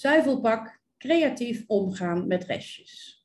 [0.00, 3.24] Zuivelpak, creatief omgaan met restjes.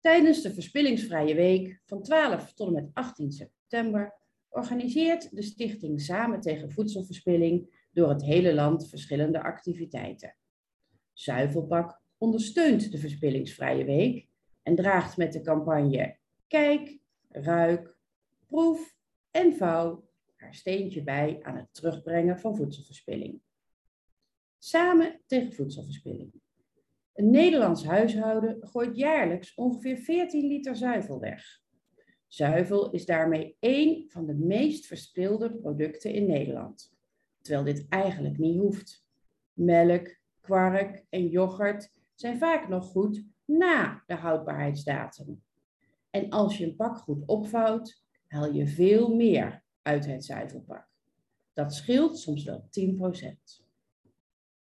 [0.00, 4.14] Tijdens de Verspillingsvrije Week van 12 tot en met 18 september
[4.48, 10.36] organiseert de stichting Samen tegen Voedselverspilling door het hele land verschillende activiteiten.
[11.12, 14.28] Zuivelpak ondersteunt de Verspillingsvrije Week
[14.62, 16.16] en draagt met de campagne
[16.46, 16.98] Kijk,
[17.28, 17.96] Ruik,
[18.46, 18.96] Proef
[19.30, 23.40] en Vouw haar steentje bij aan het terugbrengen van voedselverspilling.
[24.58, 26.32] Samen tegen voedselverspilling.
[27.14, 31.60] Een Nederlands huishouden gooit jaarlijks ongeveer 14 liter zuivel weg.
[32.26, 36.92] Zuivel is daarmee één van de meest verspilde producten in Nederland,
[37.40, 39.06] terwijl dit eigenlijk niet hoeft.
[39.52, 45.42] Melk, kwark en yoghurt zijn vaak nog goed na de houdbaarheidsdatum.
[46.10, 50.88] En als je een pak goed opvouwt, haal je veel meer uit het zuivelpak.
[51.52, 53.67] Dat scheelt soms wel 10%.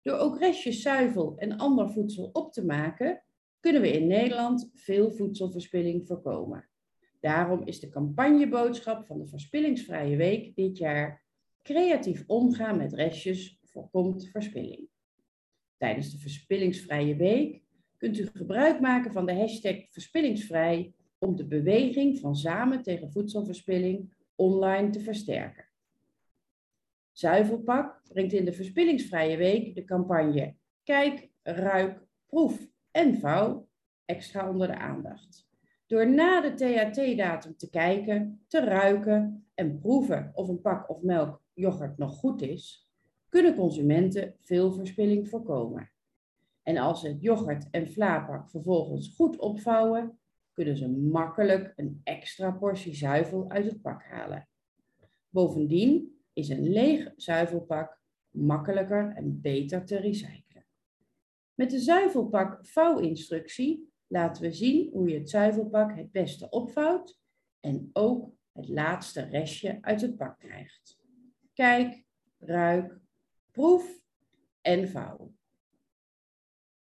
[0.03, 3.23] Door ook restjes zuivel en ander voedsel op te maken,
[3.59, 6.69] kunnen we in Nederland veel voedselverspilling voorkomen.
[7.19, 11.23] Daarom is de campagneboodschap van de Verspillingsvrije Week dit jaar
[11.61, 14.87] creatief omgaan met restjes voorkomt verspilling.
[15.77, 17.61] Tijdens de Verspillingsvrije Week
[17.97, 24.13] kunt u gebruik maken van de hashtag Verspillingsvrij om de beweging van Samen tegen Voedselverspilling
[24.35, 25.65] online te versterken.
[27.13, 33.67] Zuivelpak brengt in de Verspillingsvrije Week de campagne Kijk, Ruik, Proef en Vouw
[34.05, 35.47] extra onder de aandacht.
[35.87, 41.41] Door na de THT-datum te kijken, te ruiken en proeven of een pak of melk
[41.53, 42.89] yoghurt nog goed is,
[43.29, 45.91] kunnen consumenten veel verspilling voorkomen.
[46.63, 50.19] En als ze het yoghurt en vlaapak vervolgens goed opvouwen,
[50.53, 54.47] kunnen ze makkelijk een extra portie zuivel uit het pak halen.
[55.29, 60.65] Bovendien is een leeg zuivelpak makkelijker en beter te recyclen.
[61.53, 67.19] Met de zuivelpak vouwinstructie laten we zien hoe je het zuivelpak het beste opvouwt
[67.59, 70.99] en ook het laatste restje uit het pak krijgt.
[71.53, 72.05] Kijk,
[72.37, 72.99] ruik,
[73.51, 74.01] proef
[74.61, 75.33] en vouw.